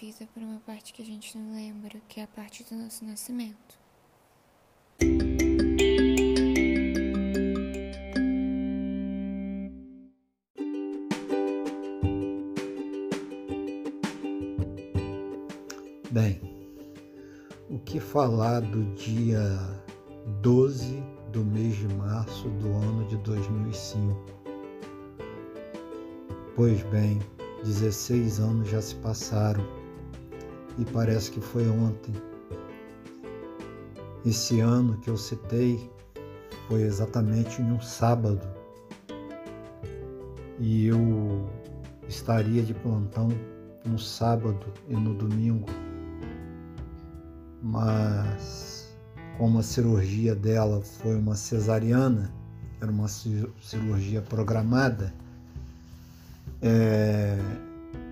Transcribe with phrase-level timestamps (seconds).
[0.00, 3.04] divisa por uma parte que a gente não lembra, que é a parte do nosso
[3.04, 3.78] nascimento.
[16.10, 16.40] Bem,
[17.68, 19.42] o que falar do dia
[20.40, 24.16] 12 do mês de março do ano de 2005?
[26.56, 27.18] Pois bem,
[27.64, 29.79] 16 anos já se passaram
[30.80, 32.14] e parece que foi ontem.
[34.24, 35.90] Esse ano que eu citei
[36.66, 38.40] foi exatamente em um sábado.
[40.58, 41.48] E eu
[42.08, 43.28] estaria de plantão
[43.84, 45.68] no sábado e no domingo.
[47.62, 48.90] Mas
[49.36, 52.32] como a cirurgia dela foi uma cesariana,
[52.80, 55.12] era uma cirurgia programada,
[56.62, 57.38] é,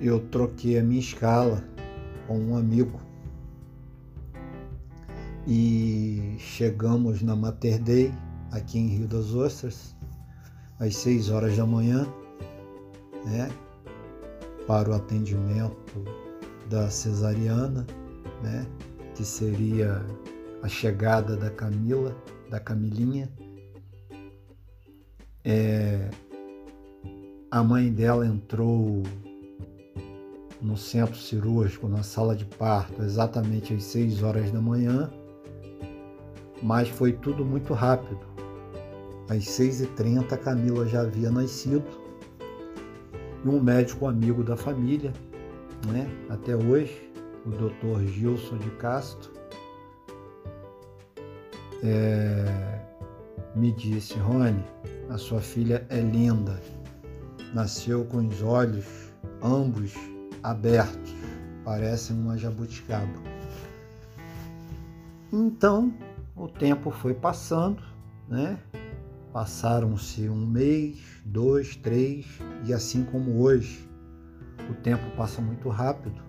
[0.00, 1.62] eu troquei a minha escala
[2.26, 3.00] com um amigo
[5.46, 8.12] e chegamos na Mater Dei,
[8.50, 9.94] aqui em Rio das Ostras,
[10.78, 12.06] às 6 horas da manhã,
[13.26, 13.50] né,
[14.66, 16.02] para o atendimento
[16.70, 17.86] da cesariana,
[18.42, 18.66] né,
[19.14, 20.04] que seria
[20.62, 22.16] a chegada da Camila,
[22.48, 23.30] da Camilinha.
[25.44, 26.10] É,
[27.50, 29.02] a mãe dela entrou
[30.64, 35.12] no centro cirúrgico, na sala de parto, exatamente às 6 horas da manhã,
[36.62, 38.20] mas foi tudo muito rápido.
[39.28, 41.84] Às 6h30 a Camila já havia nascido
[43.44, 45.12] e um médico amigo da família,
[45.86, 47.12] né, até hoje,
[47.44, 48.06] o Dr.
[48.06, 49.30] Gilson de Castro,
[51.82, 52.80] é,
[53.54, 54.64] me disse, Rony,
[55.10, 56.58] a sua filha é linda,
[57.52, 58.86] nasceu com os olhos
[59.42, 59.92] ambos
[60.44, 61.14] abertos,
[61.64, 63.08] parece uma jabuticaba.
[65.32, 65.92] Então,
[66.36, 67.82] o tempo foi passando,
[68.28, 68.58] né?
[69.32, 72.26] Passaram-se um mês, dois, três,
[72.64, 73.88] e assim como hoje,
[74.70, 76.22] o tempo passa muito rápido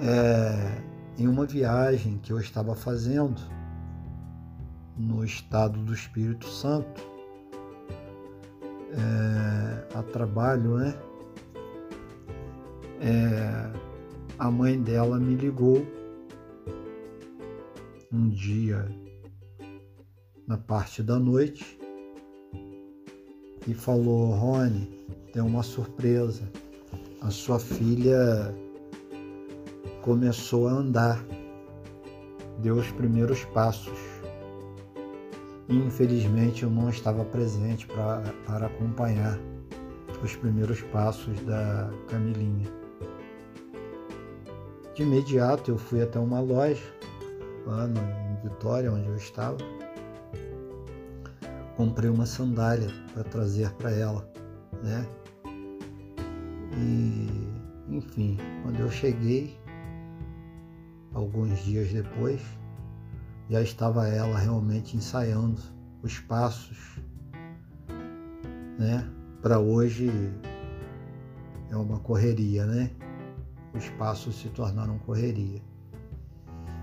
[0.00, 0.82] é,
[1.18, 3.40] em uma viagem que eu estava fazendo
[4.96, 7.02] no estado do Espírito Santo,
[8.92, 10.94] é, a trabalho, né?
[13.06, 13.70] É,
[14.36, 15.86] a mãe dela me ligou
[18.12, 18.84] um dia
[20.44, 21.78] na parte da noite
[23.64, 24.90] e falou: Rony,
[25.32, 26.42] tem uma surpresa.
[27.20, 28.52] A sua filha
[30.02, 31.24] começou a andar,
[32.60, 33.98] deu os primeiros passos.
[35.68, 39.38] Infelizmente eu não estava presente para acompanhar
[40.24, 42.85] os primeiros passos da Camilinha.
[44.96, 46.82] De imediato eu fui até uma loja
[47.66, 49.58] lá no, em Vitória, onde eu estava.
[51.76, 54.26] Comprei uma sandália para trazer para ela,
[54.82, 55.06] né?
[56.78, 59.60] E, enfim, quando eu cheguei,
[61.12, 62.40] alguns dias depois,
[63.50, 65.60] já estava ela realmente ensaiando
[66.02, 66.98] os passos,
[68.78, 69.06] né?
[69.42, 70.10] Para hoje
[71.70, 72.90] é uma correria, né?
[73.76, 75.60] Os passos se tornaram correria.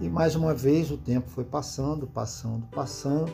[0.00, 3.32] E mais uma vez o tempo foi passando, passando, passando.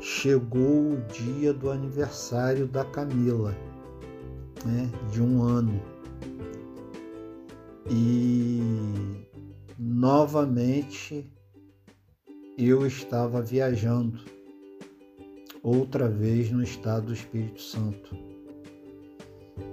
[0.00, 3.54] Chegou o dia do aniversário da Camila,
[4.64, 4.90] né?
[5.12, 5.80] De um ano
[7.90, 8.60] e
[9.78, 11.32] novamente
[12.58, 14.20] eu estava viajando,
[15.62, 18.14] outra vez no estado do Espírito Santo.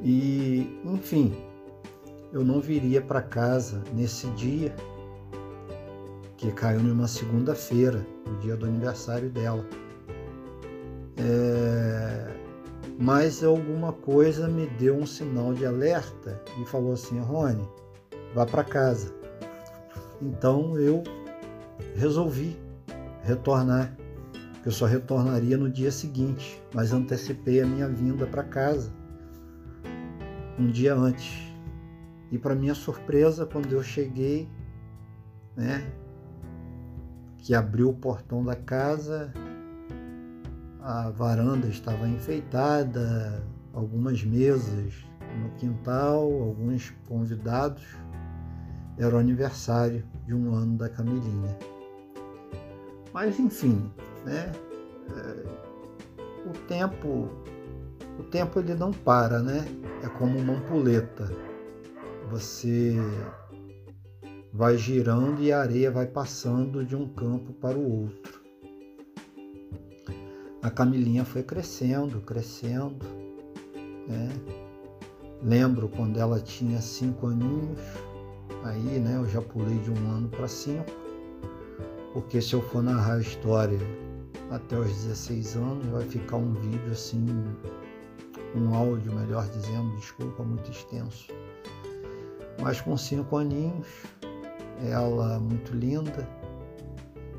[0.01, 1.35] E, enfim,
[2.35, 4.75] eu não viria para casa nesse dia,
[6.35, 9.65] que caiu numa segunda-feira, o dia do aniversário dela.
[11.17, 12.35] É...
[12.99, 17.65] Mas alguma coisa me deu um sinal de alerta e falou assim, Rony,
[18.33, 19.15] vá para casa.
[20.21, 21.03] Então eu
[21.95, 22.59] resolvi
[23.23, 23.95] retornar.
[24.65, 28.91] Eu só retornaria no dia seguinte, mas antecipei a minha vinda para casa
[30.59, 31.54] um dia antes.
[32.35, 34.49] E para minha surpresa, quando eu cheguei,
[35.55, 35.89] né,
[37.37, 39.31] que abriu o portão da casa,
[40.81, 43.41] a varanda estava enfeitada,
[43.71, 44.93] algumas mesas
[45.41, 47.85] no quintal, alguns convidados
[48.97, 51.57] era o aniversário de um ano da Camilinha.
[53.13, 53.89] Mas enfim,
[54.25, 54.51] né?
[55.15, 57.29] É, o tempo,
[58.19, 59.65] o tempo ele não para, né?
[60.03, 61.54] É como uma ampulheta.
[62.29, 62.95] Você
[64.51, 68.41] vai girando e a areia vai passando de um campo para o outro.
[70.61, 73.05] A Camilinha foi crescendo, crescendo,
[74.07, 74.29] né?
[75.43, 77.79] Lembro quando ela tinha cinco aninhos,
[78.63, 80.91] aí, né, eu já pulei de um ano para cinco,
[82.13, 83.77] porque se eu for narrar a história
[84.49, 87.27] até os 16 anos, vai ficar um vídeo assim,
[88.55, 91.27] um áudio, melhor dizendo, desculpa, muito extenso.
[92.61, 93.87] Mas com cinco aninhos,
[94.89, 96.27] ela muito linda,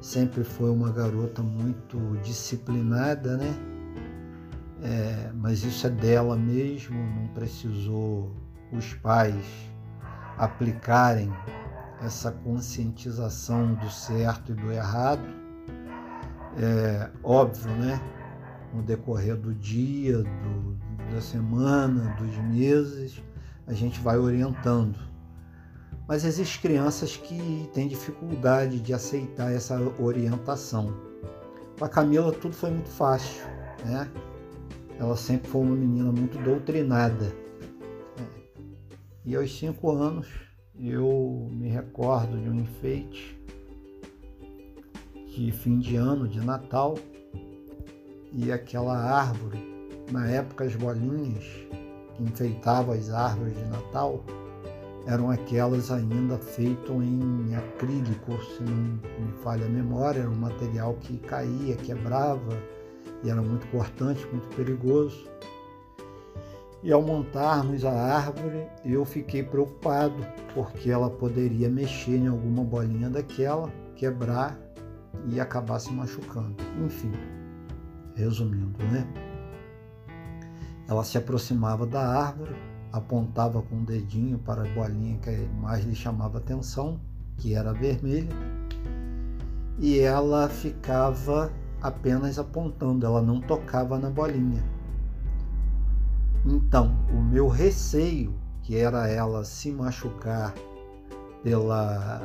[0.01, 3.55] sempre foi uma garota muito disciplinada, né?
[4.83, 8.31] É, mas isso é dela mesmo, não precisou
[8.73, 9.45] os pais
[10.37, 11.33] aplicarem
[12.03, 15.27] essa conscientização do certo e do errado.
[16.59, 18.01] É óbvio, né?
[18.73, 20.77] No decorrer do dia, do,
[21.13, 23.23] da semana, dos meses,
[23.67, 24.99] a gente vai orientando.
[26.07, 30.95] Mas existem crianças que têm dificuldade de aceitar essa orientação.
[31.77, 33.45] Para Camila tudo foi muito fácil,
[33.85, 34.09] né?
[34.99, 37.35] Ela sempre foi uma menina muito doutrinada.
[39.25, 40.29] E aos cinco anos
[40.79, 43.37] eu me recordo de um enfeite
[45.27, 46.97] de fim de ano, de Natal,
[48.33, 49.59] e aquela árvore,
[50.11, 51.45] na época as bolinhas
[52.17, 54.23] que enfeitavam as árvores de Natal,
[55.07, 60.95] eram aquelas ainda feitas em acrílico, se não me falha a memória, era um material
[61.01, 62.61] que caía, quebrava
[63.23, 65.31] e era muito cortante, muito perigoso.
[66.83, 70.15] E ao montarmos a árvore, eu fiquei preocupado,
[70.55, 74.59] porque ela poderia mexer em alguma bolinha daquela, quebrar
[75.29, 76.57] e acabar se machucando.
[76.85, 77.13] Enfim,
[78.15, 79.07] resumindo, né?
[80.89, 82.55] Ela se aproximava da árvore,
[82.93, 85.31] apontava com o dedinho para a bolinha que
[85.61, 87.01] mais lhe chamava atenção,
[87.37, 88.35] que era vermelha,
[89.79, 91.53] e ela ficava
[91.83, 94.65] apenas apontando, ela não tocava na bolinha.
[96.45, 100.55] Então, o meu receio, que era ela se machucar
[101.43, 102.23] pela,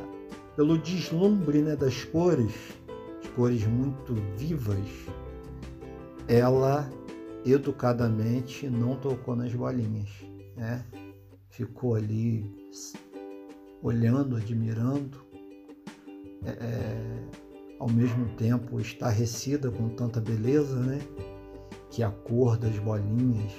[0.55, 2.53] pelo deslumbre né, das cores,
[3.21, 4.77] de cores muito vivas,
[6.27, 6.87] ela
[7.45, 10.85] educadamente não tocou nas bolinhas né?
[11.49, 12.45] Ficou ali
[13.81, 15.17] olhando, admirando,
[16.45, 17.27] é, é,
[17.79, 20.99] ao mesmo tempo estarrecida com tanta beleza, né?
[21.89, 23.51] Que a cor das bolinhas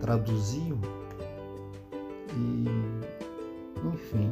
[0.00, 0.80] traduziam.
[2.36, 2.64] E,
[3.86, 4.30] enfim.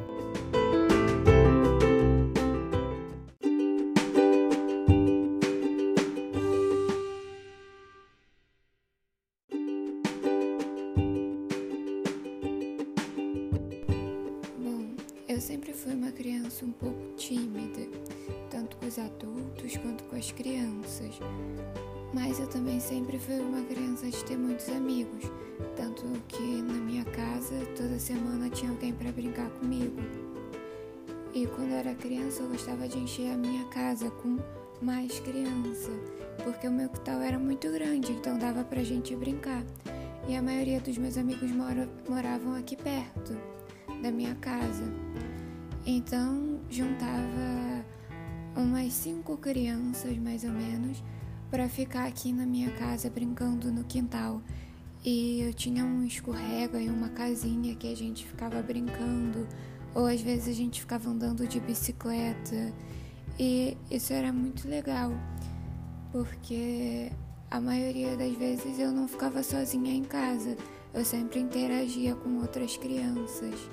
[15.82, 17.88] Fui uma criança um pouco tímida,
[18.50, 21.18] tanto com os adultos quanto com as crianças.
[22.14, 25.24] Mas eu também sempre fui uma criança de ter muitos amigos,
[25.76, 29.96] tanto que na minha casa toda semana tinha alguém para brincar comigo.
[31.34, 34.38] E quando eu era criança eu gostava de encher a minha casa com
[34.80, 35.90] mais criança,
[36.44, 39.64] porque o meu quintal era muito grande, então dava pra gente brincar.
[40.28, 43.36] E a maioria dos meus amigos mora, moravam aqui perto
[44.00, 44.84] da minha casa.
[45.84, 47.84] Então juntava
[48.56, 51.02] umas cinco crianças mais ou menos
[51.50, 54.40] para ficar aqui na minha casa brincando no quintal.
[55.04, 59.48] E eu tinha um escorrega e uma casinha que a gente ficava brincando,
[59.94, 62.72] ou às vezes a gente ficava andando de bicicleta.
[63.38, 65.10] E isso era muito legal,
[66.12, 67.10] porque
[67.50, 70.56] a maioria das vezes eu não ficava sozinha em casa,
[70.94, 73.68] eu sempre interagia com outras crianças.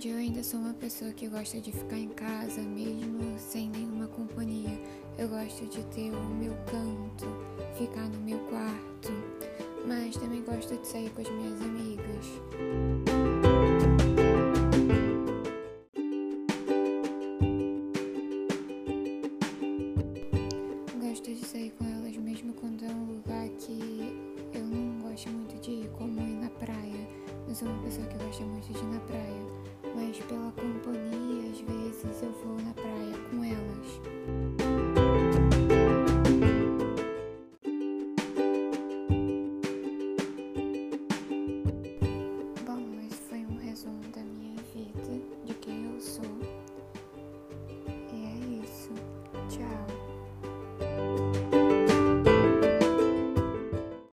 [0.00, 4.06] Hoje eu ainda sou uma pessoa que gosta de ficar em casa mesmo sem nenhuma
[4.06, 4.80] companhia.
[5.18, 7.26] Eu gosto de ter o meu canto,
[7.76, 9.12] ficar no meu quarto,
[9.86, 12.26] mas também gosto de sair com as minhas amigas.
[20.98, 24.14] Gosto de sair com elas mesmo quando é um lugar que
[24.54, 27.06] eu não gosto muito de ir, como ir na praia.
[27.46, 29.19] Eu sou uma pessoa que gosta muito de ir na praia